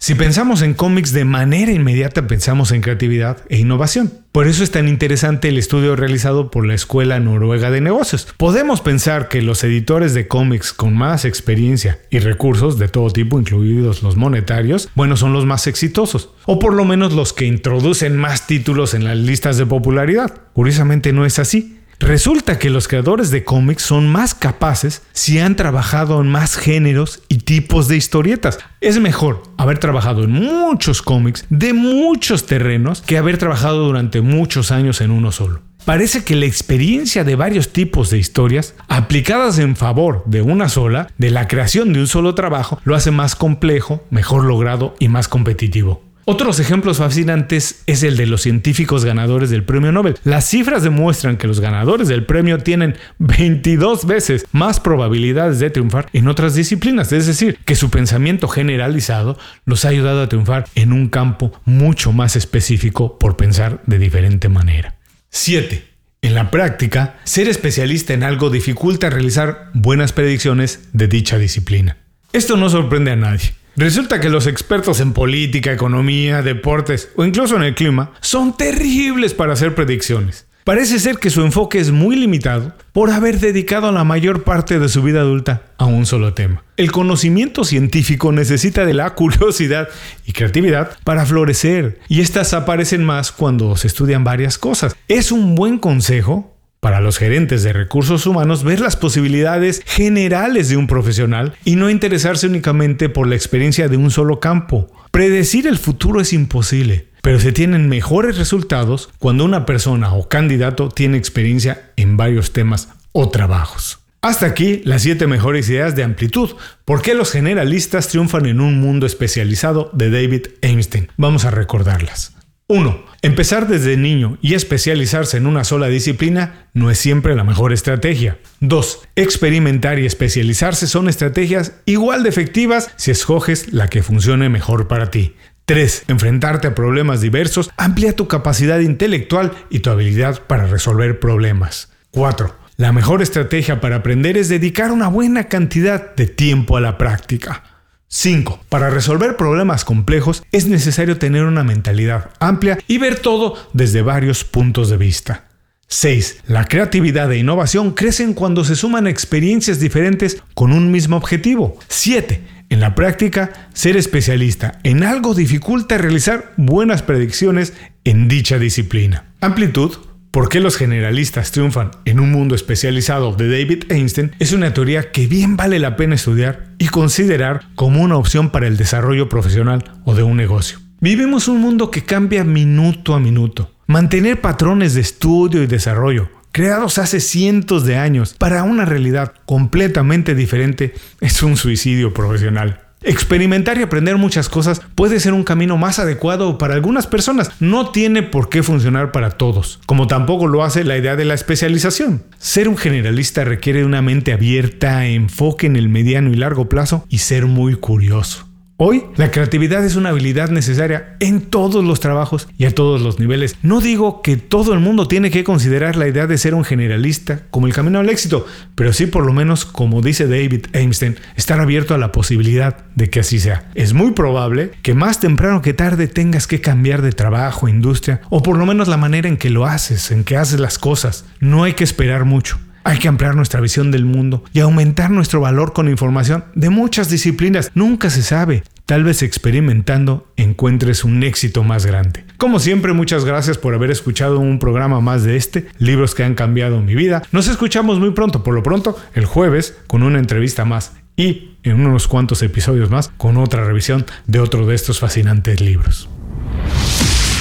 Si 0.00 0.14
pensamos 0.14 0.62
en 0.62 0.74
cómics 0.74 1.12
de 1.12 1.24
manera 1.24 1.72
inmediata 1.72 2.28
pensamos 2.28 2.70
en 2.70 2.82
creatividad 2.82 3.38
e 3.48 3.58
innovación. 3.58 4.12
Por 4.30 4.46
eso 4.46 4.62
es 4.62 4.70
tan 4.70 4.86
interesante 4.86 5.48
el 5.48 5.58
estudio 5.58 5.96
realizado 5.96 6.52
por 6.52 6.64
la 6.64 6.74
Escuela 6.74 7.18
Noruega 7.18 7.72
de 7.72 7.80
Negocios. 7.80 8.28
Podemos 8.36 8.80
pensar 8.80 9.26
que 9.28 9.42
los 9.42 9.64
editores 9.64 10.14
de 10.14 10.28
cómics 10.28 10.72
con 10.72 10.96
más 10.96 11.24
experiencia 11.24 11.98
y 12.10 12.20
recursos 12.20 12.78
de 12.78 12.86
todo 12.86 13.10
tipo, 13.10 13.40
incluidos 13.40 14.04
los 14.04 14.16
monetarios, 14.16 14.88
bueno, 14.94 15.16
son 15.16 15.32
los 15.32 15.46
más 15.46 15.66
exitosos, 15.66 16.30
o 16.46 16.60
por 16.60 16.74
lo 16.74 16.84
menos 16.84 17.12
los 17.12 17.32
que 17.32 17.46
introducen 17.46 18.16
más 18.16 18.46
títulos 18.46 18.94
en 18.94 19.02
las 19.02 19.16
listas 19.16 19.56
de 19.56 19.66
popularidad. 19.66 20.32
Curiosamente 20.52 21.12
no 21.12 21.26
es 21.26 21.40
así. 21.40 21.77
Resulta 22.00 22.58
que 22.58 22.70
los 22.70 22.86
creadores 22.86 23.30
de 23.30 23.44
cómics 23.44 23.82
son 23.82 24.08
más 24.08 24.34
capaces 24.34 25.02
si 25.12 25.40
han 25.40 25.56
trabajado 25.56 26.20
en 26.20 26.28
más 26.28 26.56
géneros 26.56 27.22
y 27.28 27.38
tipos 27.38 27.88
de 27.88 27.96
historietas. 27.96 28.58
Es 28.80 29.00
mejor 29.00 29.42
haber 29.56 29.78
trabajado 29.78 30.22
en 30.22 30.30
muchos 30.30 31.02
cómics 31.02 31.44
de 31.50 31.72
muchos 31.72 32.46
terrenos 32.46 33.02
que 33.02 33.18
haber 33.18 33.36
trabajado 33.36 33.84
durante 33.84 34.20
muchos 34.20 34.70
años 34.70 35.00
en 35.00 35.10
uno 35.10 35.32
solo. 35.32 35.62
Parece 35.84 36.22
que 36.22 36.36
la 36.36 36.46
experiencia 36.46 37.24
de 37.24 37.34
varios 37.34 37.72
tipos 37.72 38.10
de 38.10 38.18
historias 38.18 38.74
aplicadas 38.88 39.58
en 39.58 39.74
favor 39.74 40.22
de 40.26 40.42
una 40.42 40.68
sola, 40.68 41.08
de 41.18 41.30
la 41.30 41.48
creación 41.48 41.92
de 41.92 42.00
un 42.00 42.06
solo 42.06 42.34
trabajo, 42.34 42.80
lo 42.84 42.94
hace 42.94 43.10
más 43.10 43.34
complejo, 43.34 44.04
mejor 44.10 44.44
logrado 44.44 44.94
y 44.98 45.08
más 45.08 45.28
competitivo. 45.28 46.07
Otros 46.30 46.60
ejemplos 46.60 46.98
fascinantes 46.98 47.84
es 47.86 48.02
el 48.02 48.18
de 48.18 48.26
los 48.26 48.42
científicos 48.42 49.02
ganadores 49.02 49.48
del 49.48 49.64
premio 49.64 49.92
Nobel. 49.92 50.18
Las 50.24 50.44
cifras 50.44 50.82
demuestran 50.82 51.38
que 51.38 51.46
los 51.46 51.58
ganadores 51.58 52.06
del 52.06 52.26
premio 52.26 52.58
tienen 52.58 52.98
22 53.18 54.06
veces 54.06 54.44
más 54.52 54.78
probabilidades 54.78 55.58
de 55.58 55.70
triunfar 55.70 56.10
en 56.12 56.28
otras 56.28 56.54
disciplinas, 56.54 57.14
es 57.14 57.26
decir, 57.26 57.56
que 57.64 57.74
su 57.74 57.88
pensamiento 57.88 58.46
generalizado 58.46 59.38
los 59.64 59.86
ha 59.86 59.88
ayudado 59.88 60.20
a 60.20 60.28
triunfar 60.28 60.66
en 60.74 60.92
un 60.92 61.08
campo 61.08 61.50
mucho 61.64 62.12
más 62.12 62.36
específico 62.36 63.18
por 63.18 63.38
pensar 63.38 63.80
de 63.86 63.98
diferente 63.98 64.50
manera. 64.50 64.96
7. 65.30 65.82
En 66.20 66.34
la 66.34 66.50
práctica, 66.50 67.16
ser 67.24 67.48
especialista 67.48 68.12
en 68.12 68.22
algo 68.22 68.50
dificulta 68.50 69.08
realizar 69.08 69.70
buenas 69.72 70.12
predicciones 70.12 70.90
de 70.92 71.08
dicha 71.08 71.38
disciplina. 71.38 71.96
Esto 72.34 72.58
no 72.58 72.68
sorprende 72.68 73.12
a 73.12 73.16
nadie. 73.16 73.52
Resulta 73.78 74.18
que 74.18 74.28
los 74.28 74.48
expertos 74.48 74.98
en 74.98 75.12
política, 75.12 75.72
economía, 75.72 76.42
deportes 76.42 77.10
o 77.14 77.24
incluso 77.24 77.54
en 77.54 77.62
el 77.62 77.76
clima 77.76 78.10
son 78.20 78.56
terribles 78.56 79.34
para 79.34 79.52
hacer 79.52 79.76
predicciones. 79.76 80.48
Parece 80.64 80.98
ser 80.98 81.18
que 81.18 81.30
su 81.30 81.42
enfoque 81.42 81.78
es 81.78 81.92
muy 81.92 82.16
limitado 82.16 82.74
por 82.92 83.10
haber 83.10 83.38
dedicado 83.38 83.92
la 83.92 84.02
mayor 84.02 84.42
parte 84.42 84.80
de 84.80 84.88
su 84.88 85.00
vida 85.00 85.20
adulta 85.20 85.62
a 85.78 85.84
un 85.84 86.06
solo 86.06 86.34
tema. 86.34 86.64
El 86.76 86.90
conocimiento 86.90 87.62
científico 87.62 88.32
necesita 88.32 88.84
de 88.84 88.94
la 88.94 89.10
curiosidad 89.14 89.88
y 90.26 90.32
creatividad 90.32 90.98
para 91.04 91.24
florecer, 91.24 92.00
y 92.08 92.20
estas 92.20 92.54
aparecen 92.54 93.04
más 93.04 93.30
cuando 93.30 93.76
se 93.76 93.86
estudian 93.86 94.24
varias 94.24 94.58
cosas. 94.58 94.96
Es 95.06 95.30
un 95.30 95.54
buen 95.54 95.78
consejo 95.78 96.57
para 96.80 97.00
los 97.00 97.18
gerentes 97.18 97.62
de 97.62 97.72
recursos 97.72 98.26
humanos 98.26 98.64
ver 98.64 98.80
las 98.80 98.96
posibilidades 98.96 99.82
generales 99.84 100.68
de 100.68 100.76
un 100.76 100.86
profesional 100.86 101.54
y 101.64 101.76
no 101.76 101.90
interesarse 101.90 102.46
únicamente 102.46 103.08
por 103.08 103.26
la 103.26 103.34
experiencia 103.34 103.88
de 103.88 103.96
un 103.96 104.10
solo 104.10 104.40
campo. 104.40 104.90
Predecir 105.10 105.66
el 105.66 105.78
futuro 105.78 106.20
es 106.20 106.32
imposible, 106.32 107.08
pero 107.22 107.40
se 107.40 107.52
tienen 107.52 107.88
mejores 107.88 108.38
resultados 108.38 109.10
cuando 109.18 109.44
una 109.44 109.66
persona 109.66 110.12
o 110.12 110.28
candidato 110.28 110.88
tiene 110.88 111.18
experiencia 111.18 111.90
en 111.96 112.16
varios 112.16 112.52
temas 112.52 112.88
o 113.12 113.28
trabajos. 113.30 113.98
Hasta 114.20 114.46
aquí 114.46 114.82
las 114.84 115.02
7 115.02 115.26
mejores 115.26 115.68
ideas 115.68 115.94
de 115.94 116.02
amplitud. 116.02 116.50
¿Por 116.84 117.02
qué 117.02 117.14
los 117.14 117.30
generalistas 117.30 118.08
triunfan 118.08 118.46
en 118.46 118.60
un 118.60 118.80
mundo 118.80 119.06
especializado 119.06 119.90
de 119.92 120.10
David 120.10 120.46
Einstein? 120.60 121.08
Vamos 121.16 121.44
a 121.44 121.50
recordarlas. 121.50 122.37
1. 122.70 123.02
Empezar 123.22 123.66
desde 123.66 123.96
niño 123.96 124.36
y 124.42 124.52
especializarse 124.52 125.38
en 125.38 125.46
una 125.46 125.64
sola 125.64 125.88
disciplina 125.88 126.68
no 126.74 126.90
es 126.90 126.98
siempre 126.98 127.34
la 127.34 127.42
mejor 127.42 127.72
estrategia. 127.72 128.36
2. 128.60 129.08
Experimentar 129.16 129.98
y 129.98 130.04
especializarse 130.04 130.86
son 130.86 131.08
estrategias 131.08 131.72
igual 131.86 132.22
de 132.22 132.28
efectivas 132.28 132.90
si 132.96 133.10
escoges 133.10 133.72
la 133.72 133.88
que 133.88 134.02
funcione 134.02 134.50
mejor 134.50 134.86
para 134.86 135.10
ti. 135.10 135.34
3. 135.64 136.04
Enfrentarte 136.08 136.66
a 136.68 136.74
problemas 136.74 137.22
diversos 137.22 137.70
amplía 137.78 138.14
tu 138.14 138.28
capacidad 138.28 138.80
intelectual 138.80 139.52
y 139.70 139.78
tu 139.78 139.88
habilidad 139.88 140.42
para 140.46 140.66
resolver 140.66 141.20
problemas. 141.20 141.90
4. 142.10 142.54
La 142.76 142.92
mejor 142.92 143.22
estrategia 143.22 143.80
para 143.80 143.96
aprender 143.96 144.36
es 144.36 144.50
dedicar 144.50 144.92
una 144.92 145.08
buena 145.08 145.44
cantidad 145.44 146.14
de 146.14 146.26
tiempo 146.26 146.76
a 146.76 146.82
la 146.82 146.98
práctica. 146.98 147.77
5. 148.08 148.64
Para 148.68 148.90
resolver 148.90 149.36
problemas 149.36 149.84
complejos 149.84 150.42
es 150.50 150.66
necesario 150.66 151.18
tener 151.18 151.44
una 151.44 151.62
mentalidad 151.62 152.30
amplia 152.40 152.78
y 152.88 152.98
ver 152.98 153.20
todo 153.20 153.56
desde 153.74 154.02
varios 154.02 154.44
puntos 154.44 154.88
de 154.88 154.96
vista. 154.96 155.44
6. 155.88 156.42
La 156.48 156.64
creatividad 156.64 157.30
e 157.32 157.38
innovación 157.38 157.92
crecen 157.92 158.34
cuando 158.34 158.64
se 158.64 158.76
suman 158.76 159.06
experiencias 159.06 159.80
diferentes 159.80 160.42
con 160.54 160.72
un 160.72 160.90
mismo 160.90 161.16
objetivo. 161.16 161.78
7. 161.88 162.42
En 162.70 162.80
la 162.80 162.94
práctica, 162.94 163.68
ser 163.72 163.96
especialista 163.96 164.78
en 164.82 165.02
algo 165.02 165.34
dificulta 165.34 165.96
realizar 165.96 166.52
buenas 166.58 167.02
predicciones 167.02 167.72
en 168.04 168.28
dicha 168.28 168.58
disciplina. 168.58 169.32
Amplitud 169.40 169.96
¿Por 170.38 170.48
qué 170.48 170.60
los 170.60 170.76
generalistas 170.76 171.50
triunfan 171.50 171.90
en 172.04 172.20
un 172.20 172.30
mundo 172.30 172.54
especializado 172.54 173.32
de 173.32 173.48
David 173.48 173.90
Einstein? 173.90 174.36
Es 174.38 174.52
una 174.52 174.72
teoría 174.72 175.10
que 175.10 175.26
bien 175.26 175.56
vale 175.56 175.80
la 175.80 175.96
pena 175.96 176.14
estudiar 176.14 176.76
y 176.78 176.86
considerar 176.86 177.66
como 177.74 178.02
una 178.02 178.16
opción 178.16 178.50
para 178.50 178.68
el 178.68 178.76
desarrollo 178.76 179.28
profesional 179.28 179.82
o 180.04 180.14
de 180.14 180.22
un 180.22 180.36
negocio. 180.36 180.78
Vivimos 181.00 181.48
un 181.48 181.60
mundo 181.60 181.90
que 181.90 182.04
cambia 182.04 182.44
minuto 182.44 183.16
a 183.16 183.18
minuto. 183.18 183.72
Mantener 183.88 184.40
patrones 184.40 184.94
de 184.94 185.00
estudio 185.00 185.60
y 185.60 185.66
desarrollo 185.66 186.30
creados 186.52 186.98
hace 186.98 187.18
cientos 187.18 187.84
de 187.84 187.96
años 187.96 188.34
para 188.38 188.62
una 188.62 188.84
realidad 188.84 189.34
completamente 189.44 190.36
diferente 190.36 190.94
es 191.20 191.42
un 191.42 191.56
suicidio 191.56 192.14
profesional. 192.14 192.87
Experimentar 193.02 193.78
y 193.78 193.82
aprender 193.82 194.16
muchas 194.16 194.48
cosas 194.48 194.80
puede 194.94 195.20
ser 195.20 195.32
un 195.32 195.44
camino 195.44 195.76
más 195.76 195.98
adecuado 196.00 196.58
para 196.58 196.74
algunas 196.74 197.06
personas. 197.06 197.50
No 197.60 197.90
tiene 197.90 198.24
por 198.24 198.48
qué 198.48 198.62
funcionar 198.62 199.12
para 199.12 199.30
todos, 199.30 199.78
como 199.86 200.08
tampoco 200.08 200.48
lo 200.48 200.64
hace 200.64 200.82
la 200.82 200.96
idea 200.96 201.14
de 201.14 201.24
la 201.24 201.34
especialización. 201.34 202.24
Ser 202.38 202.68
un 202.68 202.76
generalista 202.76 203.44
requiere 203.44 203.84
una 203.84 204.02
mente 204.02 204.32
abierta, 204.32 205.06
enfoque 205.06 205.66
en 205.66 205.76
el 205.76 205.88
mediano 205.88 206.30
y 206.30 206.34
largo 206.34 206.68
plazo 206.68 207.04
y 207.08 207.18
ser 207.18 207.46
muy 207.46 207.76
curioso. 207.76 208.47
Hoy, 208.80 209.06
la 209.16 209.32
creatividad 209.32 209.84
es 209.84 209.96
una 209.96 210.10
habilidad 210.10 210.50
necesaria 210.50 211.16
en 211.18 211.40
todos 211.40 211.84
los 211.84 211.98
trabajos 211.98 212.46
y 212.58 212.64
a 212.64 212.72
todos 212.72 213.00
los 213.00 213.18
niveles. 213.18 213.56
No 213.60 213.80
digo 213.80 214.22
que 214.22 214.36
todo 214.36 214.72
el 214.72 214.78
mundo 214.78 215.08
tiene 215.08 215.32
que 215.32 215.42
considerar 215.42 215.96
la 215.96 216.06
idea 216.06 216.28
de 216.28 216.38
ser 216.38 216.54
un 216.54 216.62
generalista 216.62 217.40
como 217.50 217.66
el 217.66 217.72
camino 217.72 217.98
al 217.98 218.08
éxito, 218.08 218.46
pero 218.76 218.92
sí 218.92 219.06
por 219.06 219.26
lo 219.26 219.32
menos, 219.32 219.64
como 219.64 220.00
dice 220.00 220.28
David 220.28 220.66
Einstein, 220.74 221.16
estar 221.34 221.58
abierto 221.58 221.92
a 221.92 221.98
la 221.98 222.12
posibilidad 222.12 222.84
de 222.94 223.10
que 223.10 223.18
así 223.18 223.40
sea. 223.40 223.68
Es 223.74 223.94
muy 223.94 224.12
probable 224.12 224.70
que 224.82 224.94
más 224.94 225.18
temprano 225.18 225.60
que 225.60 225.74
tarde 225.74 226.06
tengas 226.06 226.46
que 226.46 226.60
cambiar 226.60 227.02
de 227.02 227.10
trabajo, 227.10 227.66
industria, 227.66 228.20
o 228.30 228.44
por 228.44 228.56
lo 228.56 228.64
menos 228.64 228.86
la 228.86 228.96
manera 228.96 229.28
en 229.28 229.38
que 229.38 229.50
lo 229.50 229.66
haces, 229.66 230.12
en 230.12 230.22
que 230.22 230.36
haces 230.36 230.60
las 230.60 230.78
cosas. 230.78 231.24
No 231.40 231.64
hay 231.64 231.72
que 231.72 231.82
esperar 231.82 232.24
mucho. 232.24 232.60
Hay 232.88 232.96
que 232.96 233.08
ampliar 233.08 233.36
nuestra 233.36 233.60
visión 233.60 233.90
del 233.90 234.06
mundo 234.06 234.44
y 234.54 234.60
aumentar 234.60 235.10
nuestro 235.10 235.42
valor 235.42 235.74
con 235.74 235.90
información 235.90 236.46
de 236.54 236.70
muchas 236.70 237.10
disciplinas. 237.10 237.70
Nunca 237.74 238.08
se 238.08 238.22
sabe. 238.22 238.62
Tal 238.86 239.04
vez 239.04 239.22
experimentando 239.22 240.32
encuentres 240.38 241.04
un 241.04 241.22
éxito 241.22 241.62
más 241.62 241.84
grande. 241.84 242.24
Como 242.38 242.58
siempre, 242.60 242.94
muchas 242.94 243.26
gracias 243.26 243.58
por 243.58 243.74
haber 243.74 243.90
escuchado 243.90 244.40
un 244.40 244.58
programa 244.58 245.02
más 245.02 245.22
de 245.22 245.36
este, 245.36 245.68
libros 245.76 246.14
que 246.14 246.24
han 246.24 246.34
cambiado 246.34 246.80
mi 246.80 246.94
vida. 246.94 247.22
Nos 247.30 247.48
escuchamos 247.48 248.00
muy 248.00 248.12
pronto, 248.12 248.42
por 248.42 248.54
lo 248.54 248.62
pronto, 248.62 248.98
el 249.12 249.26
jueves, 249.26 249.76
con 249.86 250.02
una 250.02 250.18
entrevista 250.18 250.64
más 250.64 250.94
y 251.14 251.58
en 251.64 251.84
unos 251.84 252.08
cuantos 252.08 252.40
episodios 252.40 252.88
más 252.88 253.12
con 253.18 253.36
otra 253.36 253.66
revisión 253.66 254.06
de 254.26 254.40
otro 254.40 254.66
de 254.66 254.74
estos 254.74 254.98
fascinantes 254.98 255.60
libros. 255.60 256.08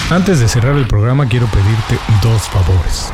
Antes 0.09 0.41
de 0.41 0.49
cerrar 0.49 0.75
el 0.75 0.87
programa 0.87 1.29
quiero 1.29 1.47
pedirte 1.47 1.97
dos 2.21 2.41
favores. 2.49 3.13